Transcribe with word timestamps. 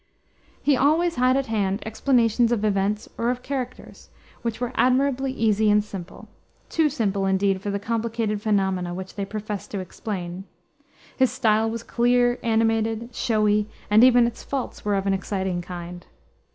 He 0.63 0.75
always 0.75 1.13
had 1.17 1.37
at 1.37 1.45
hand 1.45 1.83
explanations 1.85 2.51
of 2.51 2.65
events 2.65 3.07
or 3.19 3.29
of 3.29 3.43
characters, 3.43 4.09
which 4.41 4.59
were 4.59 4.71
admirably 4.73 5.31
easy 5.31 5.69
and 5.69 5.83
simple 5.83 6.27
too 6.69 6.89
simple, 6.89 7.27
indeed, 7.27 7.61
for 7.61 7.69
the 7.69 7.77
complicated 7.77 8.41
phenomena 8.41 8.95
which 8.95 9.13
they 9.13 9.25
professed 9.25 9.69
to 9.69 9.79
explain. 9.79 10.45
His 11.15 11.31
style 11.31 11.69
was 11.69 11.83
clear, 11.83 12.39
animated, 12.41 13.13
showy, 13.13 13.69
and 13.91 14.03
even 14.03 14.25
its 14.25 14.41
faults 14.41 14.83
were 14.83 14.95
of 14.95 15.05
an 15.05 15.13
exciting 15.13 15.61
kind. 15.61 16.03